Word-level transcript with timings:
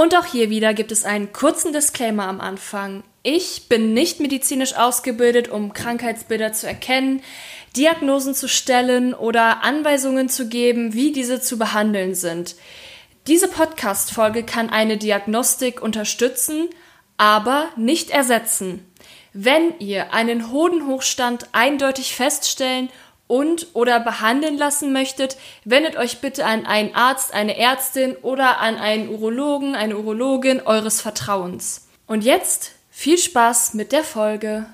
Und 0.00 0.16
auch 0.16 0.24
hier 0.24 0.48
wieder 0.48 0.72
gibt 0.72 0.92
es 0.92 1.04
einen 1.04 1.30
kurzen 1.30 1.74
Disclaimer 1.74 2.26
am 2.26 2.40
Anfang. 2.40 3.04
Ich 3.22 3.68
bin 3.68 3.92
nicht 3.92 4.18
medizinisch 4.18 4.74
ausgebildet, 4.74 5.50
um 5.50 5.74
Krankheitsbilder 5.74 6.54
zu 6.54 6.66
erkennen, 6.66 7.22
Diagnosen 7.76 8.34
zu 8.34 8.48
stellen 8.48 9.12
oder 9.12 9.62
Anweisungen 9.62 10.30
zu 10.30 10.48
geben, 10.48 10.94
wie 10.94 11.12
diese 11.12 11.42
zu 11.42 11.58
behandeln 11.58 12.14
sind. 12.14 12.56
Diese 13.26 13.46
Podcast-Folge 13.46 14.42
kann 14.42 14.70
eine 14.70 14.96
Diagnostik 14.96 15.82
unterstützen, 15.82 16.70
aber 17.18 17.68
nicht 17.76 18.08
ersetzen. 18.08 18.90
Wenn 19.34 19.78
ihr 19.80 20.14
einen 20.14 20.50
Hodenhochstand 20.50 21.48
eindeutig 21.52 22.14
feststellen 22.14 22.88
und 23.30 23.68
oder 23.74 24.00
behandeln 24.00 24.58
lassen 24.58 24.92
möchtet, 24.92 25.36
wendet 25.64 25.96
euch 25.96 26.20
bitte 26.20 26.44
an 26.44 26.66
einen 26.66 26.94
Arzt, 26.96 27.32
eine 27.32 27.56
Ärztin 27.56 28.16
oder 28.22 28.58
an 28.58 28.76
einen 28.76 29.08
Urologen, 29.08 29.76
eine 29.76 29.96
Urologin 29.96 30.60
eures 30.60 31.00
Vertrauens. 31.00 31.88
Und 32.06 32.24
jetzt 32.24 32.72
viel 32.90 33.18
Spaß 33.18 33.74
mit 33.74 33.92
der 33.92 34.02
Folge. 34.02 34.66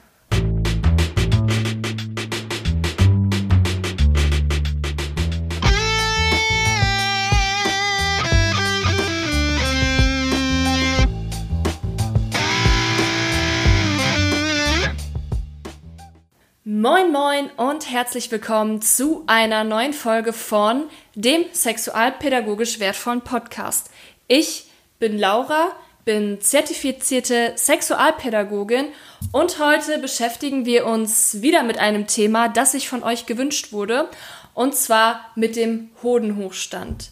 Moin 16.97 17.13
moin 17.13 17.51
und 17.59 17.91
herzlich 17.91 18.31
willkommen 18.31 18.81
zu 18.81 19.23
einer 19.27 19.65
neuen 19.65 19.93
Folge 19.93 20.33
von 20.33 20.85
dem 21.15 21.45
sexualpädagogisch 21.53 22.81
wertvollen 22.81 23.21
Podcast. 23.21 23.91
Ich 24.29 24.71
bin 24.99 25.19
Laura, 25.19 25.73
bin 26.07 26.41
zertifizierte 26.41 27.53
Sexualpädagogin 27.55 28.87
und 29.31 29.59
heute 29.59 29.99
beschäftigen 29.99 30.65
wir 30.65 30.87
uns 30.87 31.43
wieder 31.43 31.65
mit 31.65 31.79
einem 31.79 32.07
Thema, 32.07 32.49
das 32.49 32.73
sich 32.73 32.89
von 32.89 33.03
euch 33.03 33.27
gewünscht 33.27 33.73
wurde, 33.73 34.09
und 34.55 34.75
zwar 34.75 35.21
mit 35.35 35.55
dem 35.55 35.91
Hodenhochstand. 36.03 37.11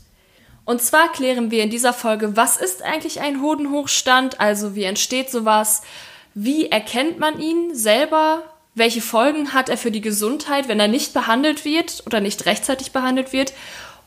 Und 0.64 0.80
zwar 0.80 1.12
klären 1.12 1.50
wir 1.50 1.62
in 1.62 1.68
dieser 1.68 1.92
Folge, 1.92 2.38
was 2.38 2.56
ist 2.56 2.82
eigentlich 2.82 3.20
ein 3.20 3.42
Hodenhochstand, 3.42 4.40
also 4.40 4.74
wie 4.74 4.84
entsteht 4.84 5.30
sowas, 5.30 5.82
wie 6.32 6.70
erkennt 6.70 7.18
man 7.18 7.38
ihn 7.38 7.74
selber 7.74 8.44
welche 8.74 9.00
Folgen 9.00 9.52
hat 9.52 9.68
er 9.68 9.76
für 9.76 9.90
die 9.90 10.00
Gesundheit, 10.00 10.68
wenn 10.68 10.80
er 10.80 10.88
nicht 10.88 11.14
behandelt 11.14 11.64
wird 11.64 12.02
oder 12.06 12.20
nicht 12.20 12.46
rechtzeitig 12.46 12.92
behandelt 12.92 13.32
wird 13.32 13.52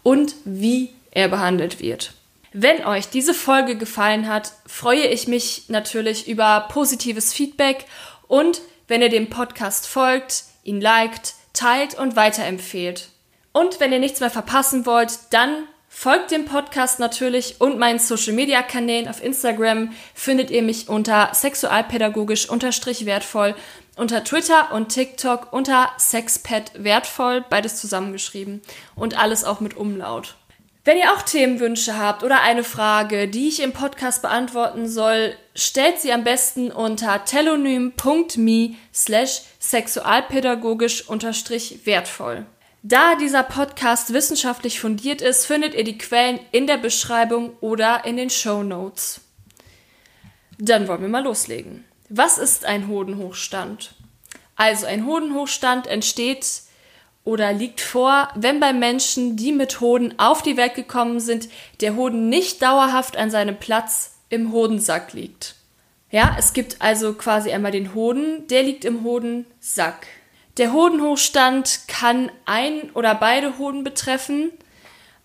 und 0.04 0.36
wie 0.46 0.94
er 1.12 1.28
behandelt 1.28 1.80
wird. 1.80 2.14
Wenn 2.54 2.86
euch 2.86 3.10
diese 3.10 3.34
Folge 3.34 3.76
gefallen 3.76 4.28
hat, 4.28 4.54
freue 4.66 5.06
ich 5.08 5.28
mich 5.28 5.66
natürlich 5.68 6.28
über 6.28 6.68
positives 6.70 7.34
Feedback 7.34 7.86
und 8.28 8.62
wenn 8.88 9.02
ihr 9.02 9.10
dem 9.10 9.30
Podcast 9.30 9.88
folgt, 9.88 10.44
ihn 10.64 10.82
liked, 10.82 11.34
teilt 11.54 11.98
und 11.98 12.16
weiterempfehlt. 12.16 13.10
Und 13.52 13.80
wenn 13.80 13.92
ihr 13.92 14.00
nichts 14.00 14.20
mehr 14.20 14.30
verpassen 14.30 14.86
wollt, 14.86 15.12
dann 15.32 15.64
folgt 15.90 16.32
dem 16.32 16.46
Podcast 16.46 17.00
natürlich 17.00 17.60
und 17.60 17.80
meinen 17.80 18.00
Social 18.00 18.34
Media 18.34 18.62
Kanälen 18.62 19.08
auf 19.08 19.24
Instagram 19.24 19.92
findet 20.14 20.52
ihr 20.52 20.62
mich 20.62 20.90
unter 20.90 21.34
sexualpädagogisch 21.34 22.50
wertvoll 22.50 23.56
unter 23.98 24.24
Twitter 24.24 24.72
und 24.72 24.90
TikTok 24.90 25.52
unter 25.52 25.90
Sexpet 26.00 26.72
wertvoll, 26.76 27.44
beides 27.50 27.80
zusammengeschrieben 27.82 28.62
und 28.96 29.18
alles 29.18 29.44
auch 29.44 29.60
mit 29.60 29.76
Umlaut. 29.76 30.36
Wenn 30.88 30.98
ihr 30.98 31.12
auch 31.12 31.22
Themenwünsche 31.22 31.98
habt 31.98 32.24
oder 32.24 32.42
eine 32.44 32.64
Frage, 32.64 33.28
die 33.28 33.50
ich 33.50 33.62
im 33.62 33.74
Podcast 33.74 34.22
beantworten 34.22 34.88
soll, 34.88 35.36
stellt 35.54 36.00
sie 36.00 36.14
am 36.14 36.24
besten 36.24 36.72
unter 36.72 37.26
telonym.me 37.26 38.76
slash 38.94 39.42
sexualpädagogisch 39.60 41.10
unterstrich 41.10 41.86
wertvoll. 41.86 42.46
Da 42.84 43.16
dieser 43.16 43.44
Podcast 43.44 44.14
wissenschaftlich 44.14 44.80
fundiert 44.80 45.22
ist, 45.22 45.46
findet 45.46 45.74
ihr 45.74 45.84
die 45.84 45.98
Quellen 45.98 46.40
in 46.54 46.68
der 46.68 46.78
Beschreibung 46.78 47.58
oder 47.60 48.06
in 48.06 48.16
den 48.16 48.30
Show 48.30 48.64
Notes. 48.64 49.20
Dann 50.58 50.88
wollen 50.88 51.02
wir 51.02 51.10
mal 51.10 51.24
loslegen. 51.24 51.84
Was 52.10 52.38
ist 52.38 52.64
ein 52.64 52.88
Hodenhochstand? 52.88 53.94
Also 54.56 54.86
ein 54.86 55.06
Hodenhochstand 55.06 55.88
entsteht 55.88 56.62
oder 57.26 57.52
liegt 57.52 57.82
vor, 57.82 58.30
wenn 58.34 58.62
bei 58.62 58.72
Menschen, 58.72 59.36
die 59.36 59.52
mit 59.52 59.82
Hoden 59.82 60.18
auf 60.18 60.42
die 60.42 60.56
Welt 60.56 60.74
gekommen 60.74 61.20
sind, 61.20 61.50
der 61.82 61.98
Hoden 61.98 62.30
nicht 62.30 62.62
dauerhaft 62.62 63.18
an 63.18 63.30
seinem 63.30 63.58
Platz 63.58 64.16
im 64.30 64.54
Hodensack 64.54 65.12
liegt. 65.12 65.56
Ja, 66.10 66.38
es 66.40 66.54
gibt 66.54 66.82
also 66.82 67.14
quasi 67.14 67.52
einmal 67.52 67.74
den 67.74 67.94
Hoden, 67.94 68.48
der 68.48 68.64
liegt 68.64 68.86
im 68.86 69.04
Hodensack. 69.04 70.08
Der 70.56 70.72
Hodenhochstand 70.72 71.82
kann 71.90 72.32
ein 72.46 72.90
oder 72.94 73.16
beide 73.16 73.58
Hoden 73.58 73.84
betreffen. 73.84 74.52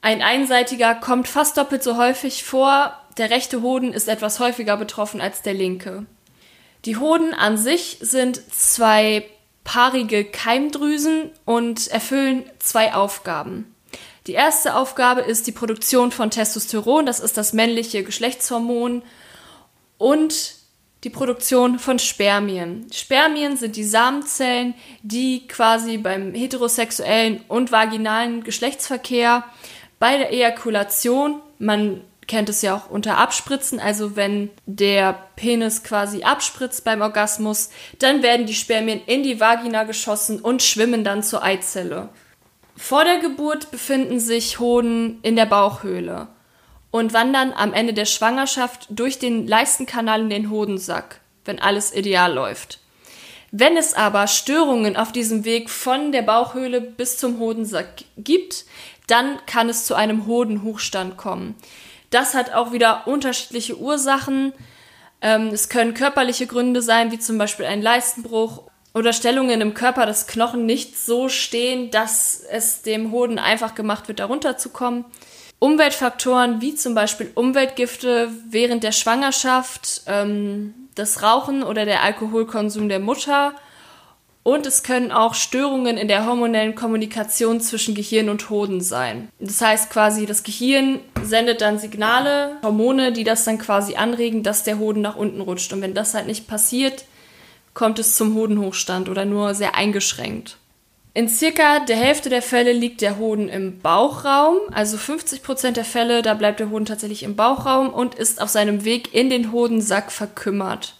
Ein 0.01 0.21
einseitiger 0.21 0.97
kommt 0.97 1.29
fast 1.29 1.57
doppelt 1.57 1.85
so 1.85 1.97
häufig 1.97 2.43
vor. 2.43 2.99
Der 3.19 3.31
rechte 3.31 3.63
Hoden 3.63 3.93
ist 3.93 4.09
etwas 4.09 4.41
häufiger 4.41 4.77
betroffen 4.77 5.21
als 5.21 5.43
der 5.43 5.55
linke. 5.55 6.07
Die 6.85 6.97
Hoden 6.97 7.33
an 7.33 7.57
sich 7.57 7.99
sind 8.01 8.43
zwei 8.53 9.29
paarige 9.65 10.25
Keimdrüsen 10.25 11.31
und 11.45 11.89
erfüllen 11.89 12.45
zwei 12.59 12.95
Aufgaben. 12.95 13.75
Die 14.27 14.33
erste 14.33 14.77
Aufgabe 14.77 15.21
ist 15.21 15.47
die 15.47 15.53
Produktion 15.53 16.13
von 16.13 16.31
Testosteron, 16.31 17.07
das 17.07 17.21
ist 17.21 17.37
das 17.37 17.53
männliche 17.53 18.03
Geschlechtshormon, 18.05 19.03
und 19.99 20.55
die 21.05 21.11
Produktion 21.11 21.79
von 21.79 21.99
Spermien. 21.99 22.87
Spermien 22.93 23.57
sind 23.57 23.77
die 23.77 23.85
Samenzellen, 23.85 24.75
die 25.03 25.47
quasi 25.49 25.99
beim 25.99 26.35
heterosexuellen 26.35 27.45
und 27.49 27.73
vaginalen 27.73 28.45
Geschlechtsverkehr 28.45 29.45
bei 29.99 30.17
der 30.17 30.33
Ejakulation, 30.33 31.41
man 31.59 32.03
kennt 32.33 32.49
es 32.49 32.63
ja 32.63 32.75
auch 32.75 32.89
unter 32.89 33.19
Abspritzen, 33.19 33.79
also 33.79 34.17
wenn 34.17 34.49
der 34.65 35.13
Penis 35.37 35.85
quasi 35.85 36.23
abspritzt 36.23 36.83
beim 36.83 37.03
Orgasmus, 37.03 37.69
dann 37.99 38.23
werden 38.23 38.47
die 38.47 38.55
Spermien 38.55 39.03
in 39.05 39.23
die 39.23 39.39
Vagina 39.39 39.85
geschossen 39.85 40.41
und 40.41 40.63
schwimmen 40.63 41.05
dann 41.05 41.23
zur 41.23 41.43
Eizelle. 41.43 42.09
Vor 42.75 43.05
der 43.05 43.19
Geburt 43.19 43.71
befinden 43.71 44.19
sich 44.19 44.61
Hoden 44.61 45.19
in 45.21 45.37
der 45.37 45.45
Bauchhöhle 45.45 46.29
und 46.91 47.13
wandern 47.13 47.53
am 47.53 47.75
Ende 47.75 47.93
der 47.93 48.07
Schwangerschaft 48.07 48.87
durch 48.89 49.19
den 49.19 49.47
Leistenkanal 49.47 50.23
in 50.23 50.31
den 50.31 50.49
Hodensack, 50.49 51.21
wenn 51.45 51.59
alles 51.59 51.95
ideal 51.95 52.33
läuft. 52.33 52.79
Wenn 53.51 53.77
es 53.77 53.93
aber 53.93 54.27
Störungen 54.27 54.97
auf 54.97 55.13
diesem 55.13 55.45
Weg 55.45 55.69
von 55.69 56.13
der 56.13 56.23
Bauchhöhle 56.23 56.81
bis 56.81 57.19
zum 57.19 57.39
Hodensack 57.39 58.05
gibt, 58.17 58.65
dann 59.07 59.39
kann 59.45 59.69
es 59.69 59.85
zu 59.85 59.95
einem 59.95 60.25
Hodenhochstand 60.25 61.19
kommen. 61.19 61.57
Das 62.13 62.35
hat 62.35 62.53
auch 62.53 62.73
wieder 62.73 63.07
unterschiedliche 63.07 63.79
Ursachen. 63.79 64.53
Ähm, 65.23 65.49
es 65.49 65.69
können 65.69 65.95
körperliche 65.95 66.47
Gründe 66.47 66.83
sein, 66.83 67.11
wie 67.11 67.19
zum 67.19 67.39
Beispiel 67.39 67.65
ein 67.67 67.83
Leistenbruch 67.83 68.65
oder 68.95 69.15
Stellungen 69.15 69.63
im 69.63 69.73
Körper, 69.73 70.05
dass 70.05 70.27
Knochen 70.27 70.67
nicht 70.67 70.99
so 70.99 71.31
stehen, 71.31 71.91
dass 71.91 72.43
es 72.51 72.83
dem 72.83 73.11
Hoden 73.13 73.39
einfach 73.39 73.75
gemacht 73.75 74.09
wird, 74.09 74.21
darunter 74.21 74.59
zu 74.59 74.69
kommen. 74.69 75.07
Umweltfaktoren 75.59 76.61
wie 76.61 76.75
zum 76.75 76.95
Beispiel 76.95 77.31
Umweltgifte 77.35 78.31
während 78.51 78.85
der 78.85 78.93
Schwangerschaft, 78.93 80.03
ähm, 80.07 80.75
das 80.95 81.23
Rauchen 81.23 81.63
oder 81.63 81.87
der 81.87 82.03
Alkoholkonsum 82.03 82.91
der 82.91 83.01
Mutter 83.01 83.55
und 84.43 84.67
es 84.67 84.83
können 84.83 85.13
auch 85.13 85.35
Störungen 85.35 85.97
in 85.97 86.09
der 86.09 86.27
hormonellen 86.27 86.75
Kommunikation 86.75 87.61
zwischen 87.61 87.95
Gehirn 87.95 88.29
und 88.29 88.51
Hoden 88.51 88.81
sein. 88.81 89.29
Das 89.39 89.61
heißt 89.61 89.91
quasi, 89.91 90.27
das 90.27 90.43
Gehirn 90.43 91.01
sendet 91.23 91.61
dann 91.61 91.79
Signale, 91.79 92.57
Hormone, 92.63 93.13
die 93.13 93.25
das 93.25 93.45
dann 93.45 93.59
quasi 93.59 93.95
anregen, 93.95 94.43
dass 94.43 94.65
der 94.65 94.79
Hoden 94.79 95.01
nach 95.01 95.17
unten 95.17 95.41
rutscht. 95.41 95.73
Und 95.73 95.81
wenn 95.81 95.95
das 95.95 96.15
halt 96.15 96.27
nicht 96.27 96.49
passiert, 96.49 97.05
kommt 97.73 97.99
es 97.99 98.17
zum 98.17 98.35
Hodenhochstand 98.35 99.09
oder 99.09 99.25
nur 99.25 99.55
sehr 99.55 99.77
eingeschränkt. 99.77 100.57
In 101.15 101.29
circa 101.29 101.81
der 101.81 101.97
Hälfte 101.97 102.31
der 102.31 102.41
Fälle 102.41 102.73
liegt 102.73 103.03
der 103.03 103.19
Hoden 103.19 103.49
im 103.51 103.81
Bauchraum, 103.81 104.57
also 104.73 104.97
50 104.97 105.43
Prozent 105.43 105.77
der 105.77 105.85
Fälle, 105.85 106.23
da 106.23 106.33
bleibt 106.33 106.59
der 106.59 106.71
Hoden 106.71 106.87
tatsächlich 106.87 107.23
im 107.23 107.37
Bauchraum 107.37 107.91
und 107.91 108.15
ist 108.15 108.41
auf 108.41 108.49
seinem 108.49 108.85
Weg 108.85 109.13
in 109.15 109.29
den 109.29 109.53
Hodensack 109.53 110.11
verkümmert. 110.11 110.95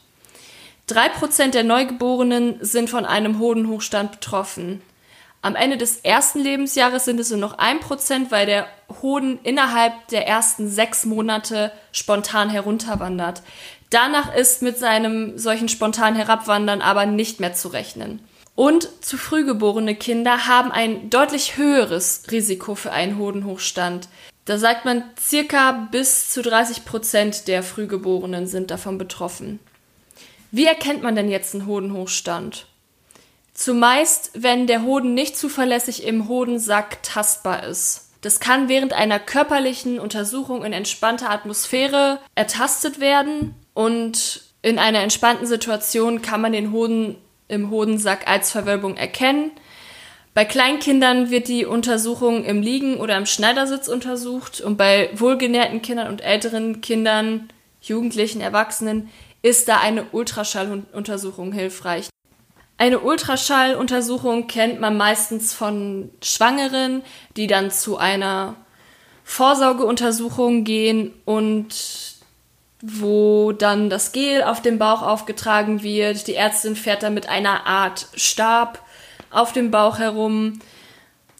Drei 0.87 1.09
Prozent 1.09 1.55
der 1.55 1.65
Neugeborenen 1.65 2.57
sind 2.61 2.91
von 2.91 3.07
einem 3.07 3.39
Hodenhochstand 3.39 4.13
betroffen. 4.13 4.83
Am 5.41 5.55
Ende 5.57 5.77
des 5.77 5.99
ersten 5.99 6.41
Lebensjahres 6.41 7.05
sind 7.05 7.19
es 7.19 7.31
nur 7.31 7.39
noch 7.39 7.59
ein 7.59 7.81
Prozent, 7.81 8.31
weil 8.31 8.47
der 8.47 8.67
Hoden 9.01 9.39
innerhalb 9.43 10.09
der 10.09 10.27
ersten 10.27 10.69
sechs 10.69 11.05
Monate 11.05 11.73
spontan 11.93 12.51
herunterwandert. 12.51 13.43
Danach 13.91 14.35
ist 14.35 14.63
mit 14.63 14.79
seinem 14.79 15.39
solchen 15.39 15.69
spontanen 15.69 16.17
Herabwandern 16.17 16.81
aber 16.81 17.07
nicht 17.07 17.41
mehr 17.41 17.55
zu 17.55 17.69
rechnen. 17.69 18.21
Und 18.55 18.89
zu 19.05 19.17
früh 19.17 19.45
geborene 19.45 19.95
Kinder 19.95 20.47
haben 20.47 20.71
ein 20.71 21.11
deutlich 21.11 21.57
höheres 21.57 22.25
Risiko 22.31 22.75
für 22.75 22.93
einen 22.93 23.19
Hodenhochstand. 23.19 24.09
Da 24.45 24.59
sagt 24.59 24.85
man, 24.85 25.05
circa 25.19 25.73
bis 25.91 26.31
zu 26.31 26.43
30 26.43 26.85
Prozent 26.85 27.49
der 27.49 27.63
Frühgeborenen 27.63 28.47
sind 28.47 28.71
davon 28.71 28.99
betroffen. 28.99 29.61
Wie 30.55 30.67
erkennt 30.67 31.03
man 31.03 31.17
denn 31.17 31.31
jetzt 31.31 31.55
einen 31.55 31.67
Hodenhochstand? 31.67 32.67
Zumeist, 33.55 34.33
wenn 34.35 34.67
der 34.67 34.83
Hoden 34.83 35.15
nicht 35.15 35.37
zuverlässig 35.37 36.05
im 36.05 36.29
Hodensack 36.29 37.03
tastbar 37.03 37.65
ist. 37.65 38.11
Das 38.21 38.39
kann 38.39 38.69
während 38.69 38.93
einer 38.93 39.19
körperlichen 39.19 39.99
Untersuchung 39.99 40.63
in 40.63 40.75
entspannter 40.75 41.31
Atmosphäre 41.31 42.19
ertastet 42.35 43.01
werden 43.01 43.55
und 43.73 44.43
in 44.61 44.79
einer 44.79 45.01
entspannten 45.01 45.47
Situation 45.47 46.21
kann 46.21 46.43
man 46.43 46.53
den 46.53 46.71
Hoden 46.71 47.17
im 47.49 47.71
Hodensack 47.71 48.29
als 48.29 48.51
Verwölbung 48.51 48.99
erkennen. 48.99 49.53
Bei 50.35 50.45
Kleinkindern 50.45 51.31
wird 51.31 51.49
die 51.49 51.65
Untersuchung 51.65 52.45
im 52.45 52.61
Liegen 52.61 52.99
oder 52.99 53.17
im 53.17 53.27
Schneidersitz 53.27 53.89
untersucht 53.89 54.61
und 54.61 54.77
bei 54.77 55.09
wohlgenährten 55.15 55.81
Kindern 55.81 56.09
und 56.09 56.21
älteren 56.21 56.83
Kindern, 56.83 57.49
Jugendlichen, 57.81 58.43
Erwachsenen 58.43 59.09
ist 59.43 59.69
da 59.69 59.79
eine 59.79 60.07
Ultraschalluntersuchung 60.13 61.53
hilfreich. 61.53 62.09
Eine 62.79 63.01
Ultraschalluntersuchung 63.01 64.47
kennt 64.47 64.81
man 64.81 64.97
meistens 64.97 65.53
von 65.53 66.11
Schwangeren, 66.23 67.03
die 67.37 67.47
dann 67.47 67.71
zu 67.71 67.97
einer 67.97 68.57
Vorsorgeuntersuchung 69.25 70.65
gehen 70.65 71.13
und 71.25 71.69
wo 72.81 73.53
dann 73.53 73.89
das 73.89 74.11
Gel 74.11 74.43
auf 74.43 74.61
dem 74.61 74.79
Bauch 74.79 75.03
aufgetragen 75.03 75.83
wird. 75.83 76.27
Die 76.27 76.35
Ärztin 76.35 76.75
fährt 76.75 77.05
dann 77.05 77.15
mit 77.15 77.29
einer 77.29 77.67
Art 77.67 78.09
Stab 78.15 78.85
auf 79.31 79.53
dem 79.53 79.71
Bauch 79.71 79.99
herum 79.99 80.59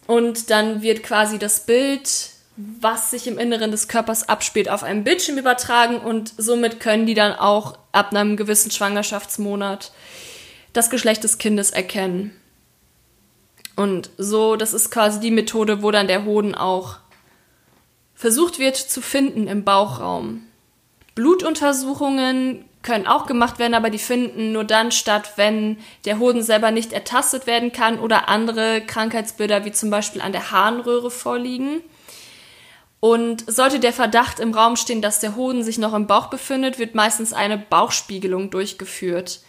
und 0.07 0.49
dann 0.49 0.81
wird 0.81 1.03
quasi 1.03 1.39
das 1.39 1.65
Bild, 1.65 2.09
was 2.55 3.11
sich 3.11 3.27
im 3.27 3.39
Inneren 3.39 3.71
des 3.71 3.87
Körpers 3.87 4.29
abspielt, 4.29 4.69
auf 4.69 4.83
einem 4.83 5.03
Bildschirm 5.03 5.37
übertragen 5.37 5.97
und 5.97 6.33
somit 6.37 6.79
können 6.79 7.05
die 7.05 7.15
dann 7.15 7.33
auch 7.33 7.77
ab 7.91 8.11
einem 8.11 8.37
gewissen 8.37 8.69
Schwangerschaftsmonat 8.69 9.91
das 10.71 10.89
Geschlecht 10.89 11.23
des 11.23 11.37
Kindes 11.37 11.71
erkennen. 11.71 12.31
Und 13.75 14.11
so, 14.17 14.55
das 14.55 14.73
ist 14.73 14.91
quasi 14.91 15.19
die 15.19 15.31
Methode, 15.31 15.81
wo 15.81 15.89
dann 15.89 16.07
der 16.07 16.25
Hoden 16.25 16.53
auch 16.53 16.97
versucht 18.13 18.59
wird 18.59 18.77
zu 18.77 19.01
finden 19.01 19.47
im 19.47 19.63
Bauchraum. 19.63 20.43
Blutuntersuchungen 21.15 22.65
können 22.83 23.07
auch 23.07 23.25
gemacht 23.25 23.59
werden, 23.59 23.73
aber 23.73 23.89
die 23.89 23.97
finden 23.97 24.51
nur 24.51 24.63
dann 24.63 24.91
statt, 24.91 25.33
wenn 25.37 25.77
der 26.05 26.19
Hoden 26.19 26.43
selber 26.43 26.69
nicht 26.69 26.93
ertastet 26.93 27.47
werden 27.47 27.71
kann 27.71 27.99
oder 27.99 28.29
andere 28.29 28.81
Krankheitsbilder 28.81 29.65
wie 29.65 29.71
zum 29.71 29.89
Beispiel 29.89 30.21
an 30.21 30.33
der 30.33 30.51
Harnröhre 30.51 31.09
vorliegen. 31.09 31.81
Und 33.03 33.43
sollte 33.51 33.81
der 33.81 33.91
Verdacht 33.91 34.39
im 34.39 34.53
Raum 34.53 34.77
stehen, 34.77 35.01
dass 35.01 35.19
der 35.19 35.35
Hoden 35.35 35.61
sich 35.61 35.77
noch 35.77 35.93
im 35.93 36.07
Bauch 36.07 36.27
befindet, 36.27 36.79
wird 36.79 36.95
meistens 36.95 37.33
eine 37.33 37.57
Bauchspiegelung 37.57 38.49
durchgeführt. 38.49 39.41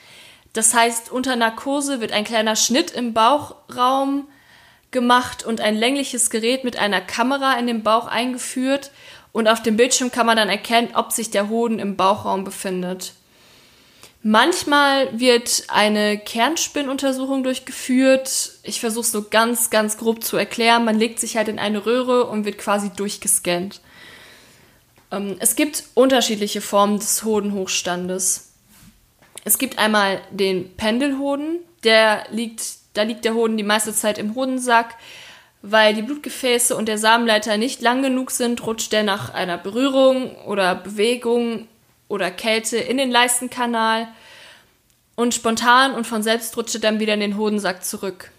Das 0.54 0.74
heißt, 0.74 1.12
unter 1.12 1.36
Narkose 1.36 2.00
wird 2.00 2.10
ein 2.10 2.24
kleiner 2.24 2.56
Schnitt 2.56 2.90
im 2.90 3.12
Bauchraum 3.12 4.26
gemacht 4.90 5.44
und 5.44 5.60
ein 5.60 5.76
längliches 5.76 6.30
Gerät 6.30 6.64
mit 6.64 6.80
einer 6.80 7.00
Kamera 7.00 7.56
in 7.56 7.68
den 7.68 7.84
Bauch 7.84 8.08
eingeführt 8.08 8.90
und 9.30 9.46
auf 9.46 9.62
dem 9.62 9.76
Bildschirm 9.76 10.10
kann 10.10 10.26
man 10.26 10.36
dann 10.36 10.48
erkennen, 10.48 10.88
ob 10.94 11.12
sich 11.12 11.30
der 11.30 11.48
Hoden 11.48 11.78
im 11.78 11.94
Bauchraum 11.94 12.42
befindet. 12.42 13.12
Manchmal 14.26 15.20
wird 15.20 15.64
eine 15.68 16.16
Kernspinnuntersuchung 16.16 17.42
durchgeführt. 17.44 18.52
Ich 18.62 18.80
versuche 18.80 19.04
es 19.04 19.12
so 19.12 19.24
ganz, 19.28 19.68
ganz 19.68 19.98
grob 19.98 20.24
zu 20.24 20.38
erklären. 20.38 20.86
Man 20.86 20.98
legt 20.98 21.20
sich 21.20 21.36
halt 21.36 21.48
in 21.48 21.58
eine 21.58 21.84
Röhre 21.84 22.24
und 22.24 22.46
wird 22.46 22.56
quasi 22.56 22.88
durchgescannt. 22.88 23.82
Ähm, 25.10 25.36
es 25.40 25.56
gibt 25.56 25.84
unterschiedliche 25.92 26.62
Formen 26.62 27.00
des 27.00 27.22
Hodenhochstandes. 27.22 28.54
Es 29.44 29.58
gibt 29.58 29.78
einmal 29.78 30.22
den 30.30 30.74
Pendelhoden, 30.74 31.58
der 31.84 32.24
liegt, 32.30 32.62
da 32.94 33.02
liegt 33.02 33.26
der 33.26 33.34
Hoden 33.34 33.58
die 33.58 33.62
meiste 33.62 33.92
Zeit 33.92 34.16
im 34.16 34.34
Hodensack. 34.34 34.94
Weil 35.60 35.92
die 35.92 36.02
Blutgefäße 36.02 36.74
und 36.74 36.88
der 36.88 36.96
Samenleiter 36.96 37.58
nicht 37.58 37.82
lang 37.82 38.00
genug 38.00 38.30
sind, 38.30 38.66
rutscht 38.66 38.90
der 38.92 39.02
nach 39.02 39.34
einer 39.34 39.58
Berührung 39.58 40.34
oder 40.46 40.74
Bewegung 40.74 41.68
oder 42.08 42.30
Kälte 42.30 42.76
in 42.76 42.96
den 42.96 43.10
Leistenkanal 43.10 44.08
und 45.16 45.34
spontan 45.34 45.94
und 45.94 46.06
von 46.06 46.22
selbst 46.22 46.56
rutscht 46.56 46.74
er 46.74 46.80
dann 46.80 47.00
wieder 47.00 47.14
in 47.14 47.20
den 47.20 47.36
Hodensack 47.36 47.84
zurück. 47.84 48.30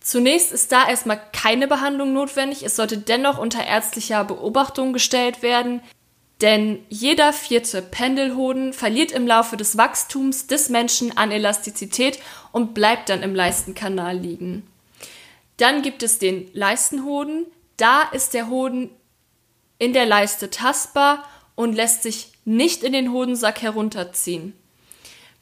Zunächst 0.00 0.50
ist 0.50 0.72
da 0.72 0.88
erstmal 0.88 1.20
keine 1.32 1.68
Behandlung 1.68 2.12
notwendig, 2.12 2.62
es 2.62 2.76
sollte 2.76 2.98
dennoch 2.98 3.38
unter 3.38 3.64
ärztlicher 3.64 4.24
Beobachtung 4.24 4.92
gestellt 4.92 5.42
werden, 5.42 5.82
denn 6.40 6.84
jeder 6.88 7.34
vierte 7.34 7.82
Pendelhoden 7.82 8.72
verliert 8.72 9.12
im 9.12 9.26
Laufe 9.26 9.58
des 9.58 9.76
Wachstums 9.76 10.46
des 10.46 10.70
Menschen 10.70 11.16
an 11.18 11.30
Elastizität 11.30 12.18
und 12.50 12.72
bleibt 12.72 13.10
dann 13.10 13.22
im 13.22 13.34
Leistenkanal 13.34 14.16
liegen. 14.16 14.66
Dann 15.58 15.82
gibt 15.82 16.02
es 16.02 16.18
den 16.18 16.48
Leistenhoden. 16.54 17.46
Da 17.76 18.02
ist 18.02 18.32
der 18.32 18.48
Hoden 18.48 18.88
in 19.78 19.92
der 19.92 20.06
Leiste 20.06 20.48
tastbar 20.48 21.24
und 21.54 21.74
lässt 21.74 22.02
sich 22.02 22.29
nicht 22.44 22.82
in 22.82 22.92
den 22.92 23.12
Hodensack 23.12 23.62
herunterziehen. 23.62 24.54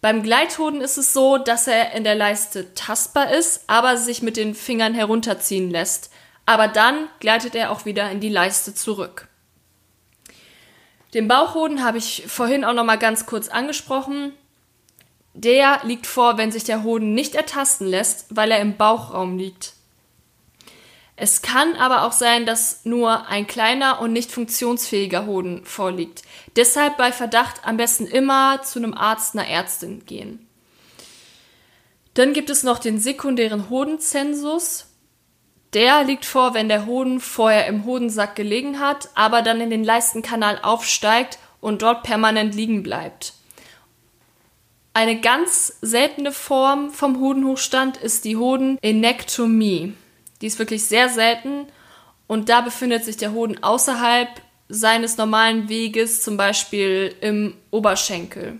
Beim 0.01 0.23
Gleithoden 0.23 0.81
ist 0.81 0.97
es 0.97 1.13
so, 1.13 1.39
dass 1.39 1.67
er 1.67 1.93
in 1.93 2.05
der 2.05 2.15
Leiste 2.15 2.73
tastbar 2.75 3.33
ist, 3.33 3.65
aber 3.67 3.97
sich 3.97 4.23
mit 4.23 4.37
den 4.37 4.55
Fingern 4.55 4.95
herunterziehen 4.95 5.71
lässt. 5.71 6.11
Aber 6.47 6.69
dann 6.69 7.09
gleitet 7.19 7.55
er 7.55 7.73
auch 7.73 7.85
wieder 7.85 8.11
in 8.11 8.21
die 8.21 8.29
Leiste 8.29 8.75
zurück. 8.75 9.29
Den 11.15 11.27
Bauchhoden 11.27 11.83
habe 11.83 11.99
ich 11.99 12.25
vorhin 12.29 12.65
auch 12.65 12.75
noch 12.75 12.85
mal 12.85 12.99
ganz 12.99 13.27
kurz 13.27 13.49
angesprochen. 13.49 14.33
Der 15.35 15.81
liegt 15.85 16.07
vor, 16.07 16.39
wenn 16.39 16.53
sich 16.53 16.65
der 16.65 16.83
Hoden 16.83 17.15
nicht 17.15 17.35
ertasten 17.35 17.87
lässt, 17.87 18.27
weil 18.31 18.51
er 18.51 18.61
im 18.61 18.77
Bauchraum 18.77 19.37
liegt. 19.37 19.75
Es 21.21 21.43
kann 21.43 21.75
aber 21.75 22.05
auch 22.05 22.13
sein, 22.13 22.47
dass 22.47 22.85
nur 22.85 23.27
ein 23.27 23.49
kleiner 23.49 24.01
und 24.01 24.13
nicht 24.13 24.31
funktionsfähiger 24.31 25.27
Hoden 25.27 25.65
vorliegt. 25.65 26.23
Deshalb 26.55 26.97
bei 26.97 27.11
Verdacht 27.11 27.67
am 27.67 27.77
besten 27.77 28.07
immer 28.07 28.63
zu 28.63 28.79
einem 28.79 28.95
Arzt, 28.95 29.35
einer 29.35 29.49
Ärztin 29.49 30.07
gehen. 30.07 30.47
Dann 32.15 32.35
gibt 32.35 32.51
es 32.51 32.63
noch 32.63 32.79
den 32.79 33.01
sekundären 33.01 33.69
Hodenzensus. 33.69 34.87
Der 35.73 36.05
liegt 36.05 36.25
vor, 36.25 36.55
wenn 36.55 36.69
der 36.69 36.87
Hoden 36.87 37.19
vorher 37.19 37.67
im 37.67 37.85
Hodensack 37.85 38.37
gelegen 38.37 38.79
hat, 38.79 39.09
aber 39.17 39.43
dann 39.43 39.61
in 39.61 39.71
den 39.71 39.83
Leistenkanal 39.83 40.61
aufsteigt 40.63 41.41
und 41.61 41.83
dort 41.83 42.05
permanent 42.05 42.55
liegen 42.55 42.85
bleibt. 42.85 43.33
Eine 44.95 45.21
ganz 45.21 45.79
seltene 45.81 46.31
Form 46.31 46.91
vom 46.93 47.19
Hodenhochstand 47.19 47.97
ist 47.97 48.25
die 48.25 48.37
Hodenenektomie. 48.37 49.95
Die 50.41 50.47
ist 50.47 50.59
wirklich 50.59 50.85
sehr 50.85 51.09
selten 51.09 51.67
und 52.27 52.49
da 52.49 52.61
befindet 52.61 53.05
sich 53.05 53.17
der 53.17 53.33
Hoden 53.33 53.63
außerhalb 53.63 54.29
seines 54.69 55.17
normalen 55.17 55.69
Weges, 55.69 56.23
zum 56.23 56.37
Beispiel 56.37 57.15
im 57.21 57.55
Oberschenkel. 57.71 58.59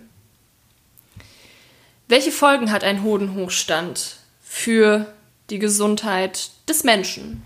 Welche 2.07 2.31
Folgen 2.31 2.71
hat 2.71 2.83
ein 2.83 3.03
Hodenhochstand 3.03 4.17
für 4.43 5.13
die 5.51 5.59
Gesundheit 5.59 6.49
des 6.67 6.83
Menschen. 6.83 7.45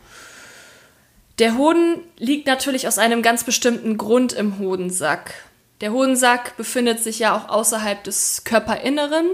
Der 1.39 1.57
Hoden 1.57 1.99
liegt 2.17 2.47
natürlich 2.47 2.87
aus 2.87 2.97
einem 2.97 3.21
ganz 3.21 3.43
bestimmten 3.43 3.97
Grund 3.97 4.33
im 4.33 4.59
Hodensack. 4.59 5.33
Der 5.81 5.91
Hodensack 5.91 6.55
befindet 6.55 7.01
sich 7.01 7.19
ja 7.19 7.35
auch 7.35 7.49
außerhalb 7.49 8.03
des 8.03 8.43
Körperinneren, 8.45 9.31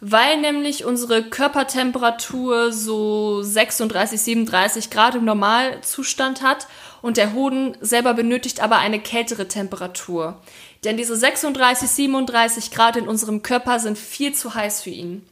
weil 0.00 0.40
nämlich 0.40 0.84
unsere 0.84 1.24
Körpertemperatur 1.24 2.72
so 2.72 3.42
36, 3.42 4.20
37 4.20 4.90
Grad 4.90 5.16
im 5.16 5.24
Normalzustand 5.24 6.42
hat 6.42 6.68
und 7.02 7.16
der 7.16 7.32
Hoden 7.32 7.76
selber 7.80 8.14
benötigt 8.14 8.60
aber 8.60 8.78
eine 8.78 9.00
kältere 9.00 9.48
Temperatur. 9.48 10.40
Denn 10.84 10.96
diese 10.96 11.16
36, 11.16 11.88
37 11.88 12.70
Grad 12.70 12.96
in 12.96 13.08
unserem 13.08 13.42
Körper 13.42 13.80
sind 13.80 13.98
viel 13.98 14.34
zu 14.34 14.54
heiß 14.54 14.82
für 14.82 14.90
ihn. 14.90 15.26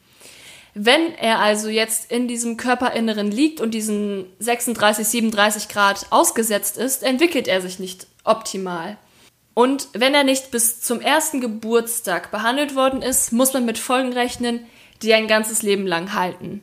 Wenn 0.75 1.15
er 1.15 1.39
also 1.39 1.69
jetzt 1.69 2.11
in 2.11 2.29
diesem 2.29 2.57
Körperinneren 2.57 3.31
liegt 3.31 3.61
und 3.61 3.71
diesen 3.71 4.27
36, 4.41 5.07
37 5.07 5.69
Grad 5.69 6.07
ausgesetzt 6.11 6.77
ist, 6.77 7.03
entwickelt 7.03 7.49
er 7.49 7.63
sich 7.63 7.79
nicht 7.79 8.07
optimal. 8.25 8.99
Und 9.59 9.89
wenn 9.95 10.15
er 10.15 10.23
nicht 10.23 10.51
bis 10.51 10.83
zum 10.83 11.01
ersten 11.01 11.41
Geburtstag 11.41 12.31
behandelt 12.31 12.75
worden 12.75 13.01
ist, 13.01 13.33
muss 13.33 13.55
man 13.55 13.65
mit 13.65 13.79
Folgen 13.79 14.13
rechnen, 14.13 14.67
die 15.01 15.15
ein 15.15 15.29
ganzes 15.29 15.63
Leben 15.63 15.87
lang 15.87 16.13
halten. 16.13 16.63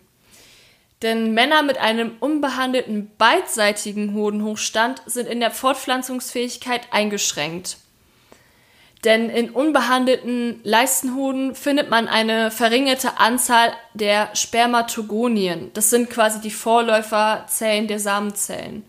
Denn 1.01 1.33
Männer 1.33 1.63
mit 1.63 1.79
einem 1.79 2.11
unbehandelten 2.19 3.09
beidseitigen 3.17 4.13
Hodenhochstand 4.13 5.01
sind 5.07 5.27
in 5.27 5.39
der 5.39 5.49
Fortpflanzungsfähigkeit 5.49 6.81
eingeschränkt. 6.91 7.77
Denn 9.05 9.27
in 9.31 9.49
unbehandelten 9.49 10.59
Leistenhoden 10.63 11.55
findet 11.55 11.89
man 11.89 12.07
eine 12.07 12.51
verringerte 12.51 13.17
Anzahl 13.17 13.73
der 13.95 14.35
Spermatogonien. 14.35 15.71
Das 15.73 15.89
sind 15.89 16.11
quasi 16.11 16.41
die 16.41 16.51
Vorläuferzellen 16.51 17.87
der 17.87 17.99
Samenzellen. 17.99 18.85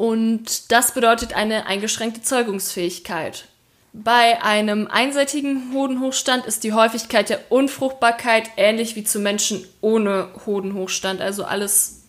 Und 0.00 0.72
das 0.72 0.94
bedeutet 0.94 1.34
eine 1.34 1.66
eingeschränkte 1.66 2.22
Zeugungsfähigkeit. 2.22 3.44
Bei 3.92 4.42
einem 4.42 4.86
einseitigen 4.86 5.74
Hodenhochstand 5.74 6.46
ist 6.46 6.64
die 6.64 6.72
Häufigkeit 6.72 7.28
der 7.28 7.52
Unfruchtbarkeit 7.52 8.48
ähnlich 8.56 8.96
wie 8.96 9.04
zu 9.04 9.18
Menschen 9.18 9.62
ohne 9.82 10.28
Hodenhochstand, 10.46 11.20
also 11.20 11.44
alles 11.44 12.04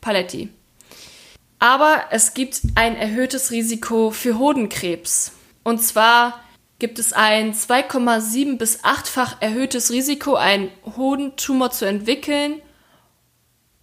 Paletti. 0.00 0.48
Aber 1.58 2.04
es 2.10 2.32
gibt 2.32 2.62
ein 2.74 2.96
erhöhtes 2.96 3.50
Risiko 3.50 4.12
für 4.12 4.38
Hodenkrebs. 4.38 5.32
Und 5.62 5.82
zwar 5.82 6.40
gibt 6.78 6.98
es 6.98 7.12
ein 7.12 7.52
2,7 7.52 8.56
bis 8.56 8.82
8-fach 8.82 9.42
erhöhtes 9.42 9.90
Risiko, 9.90 10.36
einen 10.36 10.70
Hodentumor 10.96 11.70
zu 11.70 11.84
entwickeln. 11.84 12.62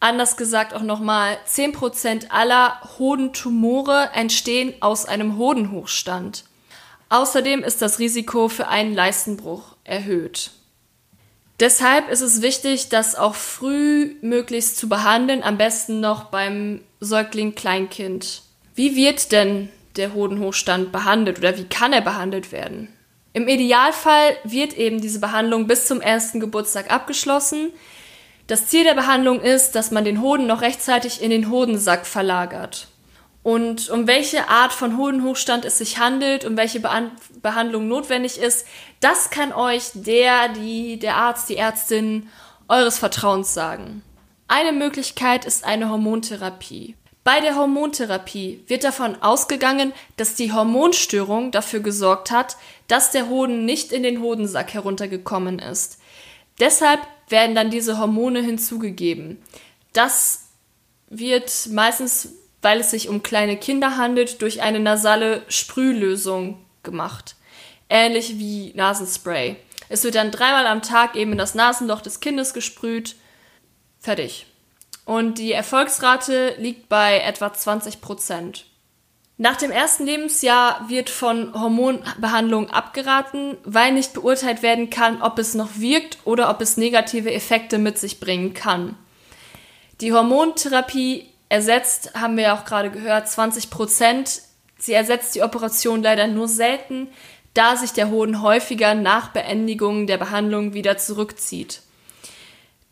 Anders 0.03 0.36
gesagt 0.36 0.74
auch 0.74 0.81
nochmal, 0.81 1.38
10% 1.48 2.27
aller 2.27 2.77
Hodentumore 3.00 4.10
entstehen 4.13 4.74
aus 4.81 5.05
einem 5.05 5.38
Hodenhochstand. 5.38 6.43
Außerdem 7.07 7.63
ist 7.63 7.81
das 7.81 8.00
Risiko 8.00 8.50
für 8.50 8.67
einen 8.67 8.93
Leistenbruch 8.93 9.77
erhöht. 9.86 10.51
Deshalb 11.62 12.10
ist 12.10 12.19
es 12.19 12.41
wichtig, 12.41 12.89
das 12.89 13.15
auch 13.15 13.36
früh 13.36 14.17
möglichst 14.19 14.75
zu 14.75 14.89
behandeln, 14.89 15.41
am 15.41 15.57
besten 15.57 16.01
noch 16.01 16.25
beim 16.25 16.81
Säugling 17.00 17.55
Kleinkind. 17.55 18.41
Wie 18.75 18.98
wird 18.98 19.31
denn 19.31 19.69
der 19.95 20.13
Hodenhochstand 20.13 20.91
behandelt 20.91 21.39
oder 21.39 21.57
wie 21.57 21.63
kann 21.63 21.93
er 21.93 22.01
behandelt 22.01 22.51
werden? 22.51 22.89
Im 23.31 23.48
Idealfall 23.48 24.36
wird 24.43 24.77
eben 24.77 25.00
diese 25.00 25.22
Behandlung 25.22 25.65
bis 25.65 25.88
zum 25.88 26.01
ersten 26.01 26.41
Geburtstag 26.41 26.91
abgeschlossen. 26.91 27.72
Das 28.47 28.67
Ziel 28.67 28.83
der 28.83 28.93
Behandlung 28.93 29.39
ist, 29.39 29.71
dass 29.71 29.91
man 29.91 30.03
den 30.03 30.21
Hoden 30.21 30.47
noch 30.47 30.62
rechtzeitig 30.62 31.21
in 31.21 31.29
den 31.29 31.50
Hodensack 31.50 32.05
verlagert. 32.05 32.88
Und 33.41 33.89
um 33.89 34.07
welche 34.07 34.47
Art 34.47 34.71
von 34.71 34.97
Hodenhochstand 34.97 35.65
es 35.65 35.77
sich 35.77 36.00
handelt 36.00 36.45
und 36.45 36.55
welche 36.55 36.79
Be 36.79 37.12
Behandlung 37.41 37.89
notwendig 37.89 38.38
ist, 38.38 38.65
das 39.01 39.29
kann 39.29 39.51
euch 39.51 39.91
der, 39.93 40.50
die, 40.50 40.97
der 40.97 41.17
Arzt, 41.17 41.50
die 41.50 41.57
Ärztin 41.57 42.29
eures 42.69 43.00
Vertrauens 43.00 43.53
sagen. 43.53 44.01
Eine 44.47 44.71
Möglichkeit 44.71 45.45
ist 45.45 45.65
eine 45.65 45.89
Hormontherapie. 45.89 46.95
Bei 47.25 47.39
der 47.39 47.55
Hormontherapie 47.55 48.63
wird 48.67 48.83
davon 48.83 49.21
ausgegangen, 49.21 49.93
dass 50.17 50.35
die 50.35 50.51
Hormonstörung 50.51 51.51
dafür 51.51 51.79
gesorgt 51.79 52.31
hat, 52.31 52.57
dass 52.88 53.12
der 53.12 53.29
Hoden 53.29 53.65
nicht 53.65 53.93
in 53.93 54.03
den 54.03 54.21
Hodensack 54.21 54.73
heruntergekommen 54.73 55.59
ist. 55.59 56.00
Deshalb 56.60 57.01
werden 57.29 57.55
dann 57.55 57.69
diese 57.69 57.98
Hormone 57.98 58.41
hinzugegeben. 58.41 59.41
Das 59.93 60.50
wird 61.10 61.67
meistens, 61.72 62.33
weil 62.62 62.79
es 62.79 62.91
sich 62.91 63.10
um 63.10 63.24
kleine 63.24 63.57
Kinder 63.57 63.98
handelt, 63.98 64.41
durch 64.41 64.62
eine 64.62 64.79
nasale 64.79 65.43
Sprühlösung 65.48 66.63
gemacht. 66.83 67.36
Ähnlich 67.89 68.39
wie 68.39 68.74
Nasenspray. 68.75 69.57
Es 69.89 70.03
wird 70.03 70.15
dann 70.15 70.31
dreimal 70.31 70.67
am 70.67 70.81
Tag 70.81 71.15
eben 71.15 71.33
in 71.33 71.38
das 71.38 71.55
Nasenloch 71.55 72.01
des 72.01 72.19
Kindes 72.19 72.53
gesprüht. 72.53 73.15
Fertig 74.00 74.48
und 75.05 75.38
die 75.38 75.51
Erfolgsrate 75.51 76.55
liegt 76.57 76.89
bei 76.89 77.19
etwa 77.19 77.53
20 77.53 78.01
Prozent. 78.01 78.65
Nach 79.38 79.56
dem 79.56 79.72
ersten 79.72 80.06
Lebensjahr 80.06 80.88
wird 80.90 81.10
von 81.10 81.54
Hormonbehandlung 81.60 82.70
abgeraten, 82.70 83.58
weil 83.63 83.92
nicht 83.92 84.13
beurteilt 84.13 84.62
werden 84.62 84.92
kann, 84.92 85.22
ob 85.24 85.40
es 85.40 85.56
noch 85.56 85.70
wirkt 85.75 86.20
oder 86.24 86.52
ob 86.52 86.62
es 86.62 86.78
negative 86.78 87.34
Effekte 87.34 87.80
mit 87.80 87.98
sich 87.98 88.20
bringen 88.20 88.54
kann. 88.54 88.96
Die 90.02 90.13
Hormontherapie 90.13 91.28
ersetzt, 91.50 92.13
haben 92.13 92.38
wir 92.38 92.44
ja 92.44 92.58
auch 92.58 92.66
gerade 92.66 92.92
gehört, 92.92 93.28
20 93.28 93.72
Prozent. 93.72 94.42
Sie 94.78 94.94
ersetzt 94.94 95.34
die 95.34 95.42
Operation 95.42 96.04
leider 96.04 96.28
nur 96.28 96.48
selten, 96.48 97.08
da 97.56 97.75
sich 97.75 97.92
der 97.92 98.10
Hoden 98.10 98.42
häufiger 98.42 98.94
nach 98.94 99.30
Beendigung 99.30 100.06
der 100.06 100.18
Behandlung 100.18 100.74
wieder 100.74 100.98
zurückzieht. 100.98 101.82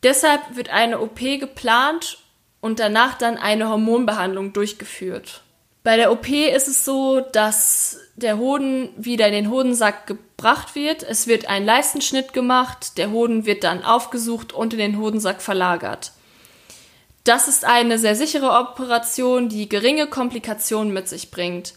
Deshalb 0.03 0.41
wird 0.55 0.69
eine 0.69 0.99
OP 1.01 1.19
geplant 1.19 2.17
und 2.61 2.79
danach 2.79 3.17
dann 3.17 3.37
eine 3.37 3.69
Hormonbehandlung 3.69 4.53
durchgeführt. 4.53 5.43
Bei 5.83 5.97
der 5.97 6.11
OP 6.11 6.29
ist 6.29 6.67
es 6.67 6.85
so, 6.85 7.21
dass 7.21 7.97
der 8.15 8.37
Hoden 8.37 8.89
wieder 8.97 9.27
in 9.27 9.33
den 9.33 9.49
Hodensack 9.49 10.05
gebracht 10.05 10.75
wird. 10.75 11.01
Es 11.03 11.25
wird 11.27 11.47
ein 11.47 11.65
Leistenschnitt 11.65 12.33
gemacht, 12.33 12.97
der 12.97 13.11
Hoden 13.11 13.45
wird 13.45 13.63
dann 13.63 13.83
aufgesucht 13.83 14.53
und 14.53 14.73
in 14.73 14.79
den 14.79 14.99
Hodensack 14.99 15.41
verlagert. 15.41 16.11
Das 17.23 17.47
ist 17.47 17.65
eine 17.65 17.97
sehr 17.97 18.15
sichere 18.15 18.51
Operation, 18.51 19.49
die 19.49 19.69
geringe 19.69 20.07
Komplikationen 20.07 20.93
mit 20.93 21.07
sich 21.07 21.31
bringt. 21.31 21.73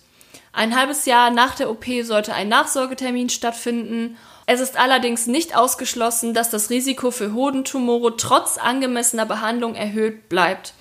Ein 0.53 0.77
halbes 0.77 1.07
Jahr 1.07 1.31
nach 1.31 1.55
der 1.55 1.71
OP 1.71 1.85
sollte 2.03 2.35
ein 2.35 2.49
Nachsorgetermin 2.49 3.29
stattfinden 3.31 4.17
es 4.47 4.61
ist 4.61 4.77
allerdings 4.77 5.27
nicht 5.27 5.57
ausgeschlossen, 5.57 6.35
dass 6.35 6.51
das 6.51 6.69
Risiko 6.69 7.11
für 7.11 7.33
Hodentumore 7.33 8.17
trotz 8.17 8.59
angemessener 8.59 9.25
Behandlung 9.25 9.75
erhöht 9.75 10.29
bleibt. 10.29 10.75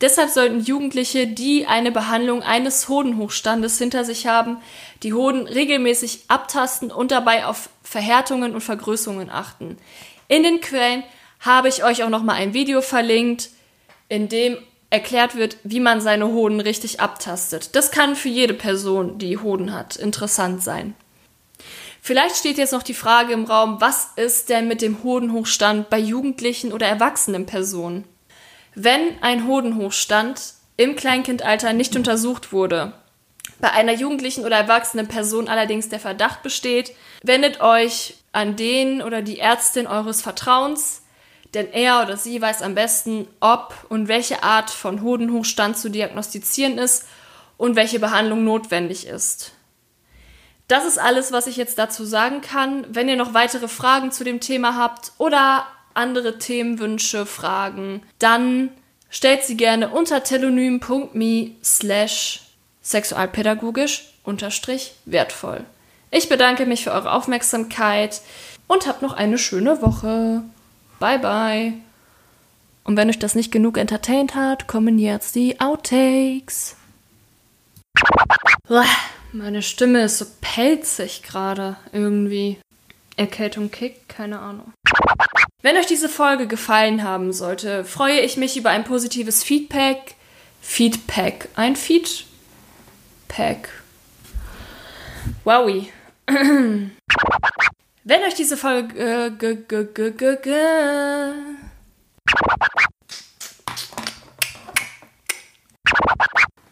Deshalb 0.00 0.30
sollten 0.30 0.60
Jugendliche, 0.60 1.26
die 1.26 1.66
eine 1.66 1.90
Behandlung 1.90 2.42
eines 2.42 2.88
Hodenhochstandes 2.88 3.78
hinter 3.78 4.04
sich 4.04 4.26
haben, 4.26 4.58
die 5.02 5.12
Hoden 5.12 5.46
regelmäßig 5.46 6.24
abtasten 6.28 6.92
und 6.92 7.10
dabei 7.10 7.46
auf 7.46 7.68
Verhärtungen 7.82 8.54
und 8.54 8.60
Vergrößerungen 8.60 9.30
achten. 9.30 9.76
In 10.28 10.44
den 10.44 10.60
Quellen 10.60 11.02
habe 11.40 11.68
ich 11.68 11.82
euch 11.84 12.04
auch 12.04 12.10
noch 12.10 12.22
mal 12.22 12.34
ein 12.34 12.54
Video 12.54 12.80
verlinkt, 12.80 13.50
in 14.08 14.28
dem 14.28 14.56
erklärt 14.90 15.34
wird, 15.34 15.56
wie 15.64 15.80
man 15.80 16.00
seine 16.00 16.28
Hoden 16.28 16.60
richtig 16.60 17.00
abtastet. 17.00 17.74
Das 17.74 17.90
kann 17.90 18.16
für 18.16 18.28
jede 18.28 18.54
Person, 18.54 19.18
die 19.18 19.36
Hoden 19.36 19.72
hat, 19.72 19.96
interessant 19.96 20.62
sein. 20.62 20.94
Vielleicht 22.00 22.36
steht 22.36 22.56
jetzt 22.56 22.72
noch 22.72 22.82
die 22.82 22.94
Frage 22.94 23.32
im 23.32 23.44
Raum, 23.44 23.80
was 23.80 24.10
ist 24.16 24.48
denn 24.48 24.68
mit 24.68 24.80
dem 24.80 25.02
Hodenhochstand 25.02 25.90
bei 25.90 25.98
jugendlichen 25.98 26.72
oder 26.72 26.86
erwachsenen 26.86 27.44
Personen? 27.44 28.04
Wenn 28.74 29.22
ein 29.22 29.46
Hodenhochstand 29.46 30.54
im 30.76 30.96
Kleinkindalter 30.96 31.72
nicht 31.72 31.96
untersucht 31.96 32.52
wurde, 32.52 32.92
bei 33.60 33.70
einer 33.72 33.92
jugendlichen 33.92 34.44
oder 34.44 34.56
erwachsenen 34.56 35.08
Person 35.08 35.48
allerdings 35.48 35.88
der 35.88 36.00
Verdacht 36.00 36.42
besteht, 36.42 36.94
wendet 37.22 37.60
euch 37.60 38.14
an 38.32 38.56
den 38.56 39.02
oder 39.02 39.22
die 39.22 39.40
Ärztin 39.40 39.86
eures 39.86 40.22
Vertrauens, 40.22 41.02
denn 41.54 41.72
er 41.72 42.02
oder 42.02 42.16
sie 42.16 42.40
weiß 42.40 42.62
am 42.62 42.74
besten, 42.74 43.26
ob 43.40 43.74
und 43.88 44.06
welche 44.06 44.42
Art 44.42 44.70
von 44.70 45.02
Hodenhochstand 45.02 45.76
zu 45.76 45.90
diagnostizieren 45.90 46.78
ist 46.78 47.06
und 47.56 47.74
welche 47.74 47.98
Behandlung 47.98 48.44
notwendig 48.44 49.06
ist. 49.06 49.52
Das 50.68 50.84
ist 50.84 50.98
alles, 50.98 51.32
was 51.32 51.46
ich 51.46 51.56
jetzt 51.56 51.78
dazu 51.78 52.04
sagen 52.04 52.42
kann. 52.42 52.86
Wenn 52.90 53.08
ihr 53.08 53.16
noch 53.16 53.32
weitere 53.32 53.68
Fragen 53.68 54.12
zu 54.12 54.22
dem 54.22 54.38
Thema 54.38 54.76
habt 54.76 55.12
oder 55.16 55.66
andere 55.98 56.38
Themenwünsche, 56.38 57.26
Fragen, 57.26 58.02
dann 58.18 58.70
stellt 59.10 59.44
sie 59.44 59.56
gerne 59.56 59.90
unter 59.90 60.22
telonym.me 60.22 61.50
slash 61.62 62.42
sexualpädagogisch 62.82 64.12
unterstrich 64.24 64.94
wertvoll. 65.04 65.64
Ich 66.10 66.28
bedanke 66.28 66.64
mich 66.64 66.84
für 66.84 66.92
eure 66.92 67.12
Aufmerksamkeit 67.12 68.22
und 68.66 68.86
habt 68.86 69.02
noch 69.02 69.12
eine 69.12 69.36
schöne 69.38 69.82
Woche. 69.82 70.42
Bye 70.98 71.18
bye. 71.18 71.72
Und 72.84 72.96
wenn 72.96 73.10
euch 73.10 73.18
das 73.18 73.34
nicht 73.34 73.52
genug 73.52 73.76
entertained 73.76 74.34
hat, 74.34 74.66
kommen 74.66 74.98
jetzt 74.98 75.34
die 75.34 75.60
Outtakes. 75.60 76.76
Meine 79.32 79.62
Stimme 79.62 80.04
ist 80.04 80.18
so 80.18 80.26
pelzig 80.40 81.22
gerade 81.22 81.76
irgendwie. 81.92 82.58
Erkältung 83.16 83.70
kickt, 83.70 84.08
keine 84.08 84.38
Ahnung. 84.38 84.72
Wenn 85.60 85.76
euch 85.76 85.86
diese 85.86 86.08
Folge 86.08 86.46
gefallen 86.46 87.02
haben 87.02 87.32
sollte, 87.32 87.84
freue 87.84 88.20
ich 88.20 88.36
mich 88.36 88.56
über 88.56 88.70
ein 88.70 88.84
positives 88.84 89.42
Feedback. 89.42 90.14
Feedback. 90.60 91.48
Ein 91.56 91.74
Feedback. 91.74 93.68
Wowie. 95.42 95.92
Wenn 96.28 96.92
euch 98.22 98.34
diese 98.34 98.56
Folge 98.56 99.32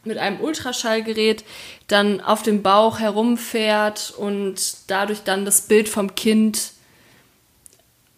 mit 0.05 0.19
einem 0.19 0.40
Ultraschallgerät 0.40 1.45
dann 1.88 2.21
auf 2.21 2.45
dem 2.45 2.62
Bauch 2.62 3.00
herumfährt 3.00 4.14
und 4.16 4.88
dadurch 4.88 5.25
dann 5.25 5.45
das 5.45 5.62
Bild 5.62 5.88
vom 5.88 6.14
Kind 6.14 6.75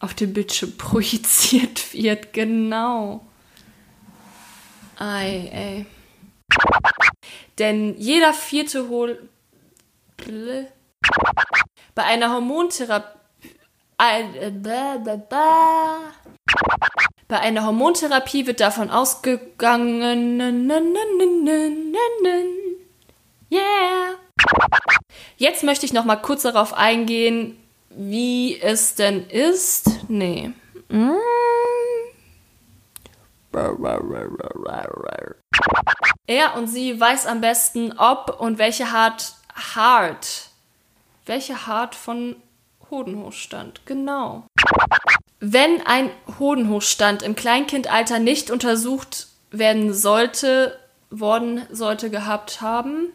auf 0.01 0.15
dem 0.15 0.33
Bildschirm 0.33 0.77
projiziert 0.79 1.93
wird. 1.93 2.33
Genau. 2.33 3.27
Ei, 4.99 5.49
ey. 5.53 5.87
Denn 7.59 7.97
jeder 7.99 8.33
vierte 8.33 8.89
Hol. 8.89 9.29
Bei 11.95 12.05
einer 12.05 12.33
Hormontherapie. 12.33 13.19
Bei 17.29 17.41
einer 17.41 17.67
Hormontherapie 17.67 18.47
wird 18.47 18.61
davon 18.61 18.91
ausgegangen. 18.91 20.41
Yeah. 23.51 24.15
Jetzt 25.37 25.63
möchte 25.63 25.87
ich 25.87 25.93
noch 25.93 26.05
mal 26.05 26.17
kurz 26.17 26.43
darauf 26.43 26.75
eingehen, 26.75 27.57
wie 27.91 28.61
es 28.61 28.95
denn 28.95 29.27
ist. 29.29 29.88
Nee. 30.09 30.53
Er 36.27 36.57
und 36.57 36.67
sie 36.67 36.99
weiß 36.99 37.27
am 37.27 37.41
besten, 37.41 37.93
ob 37.99 38.41
und 38.41 38.59
welche 38.59 38.87
Art 38.87 39.35
hart. 39.55 40.51
Welche 41.27 41.57
Art 41.67 41.95
von 41.95 42.37
Hodenhochstand. 42.91 43.83
Genau. 43.85 44.47
Wenn 45.41 45.87
ein 45.87 46.11
Hodenhochstand 46.39 47.23
im 47.23 47.37
Kleinkindalter 47.37 48.19
nicht 48.19 48.51
untersucht 48.51 49.29
werden 49.51 49.93
sollte, 49.93 50.79
worden 51.11 51.63
sollte 51.71 52.11
gehabt 52.11 52.61
haben, 52.61 53.13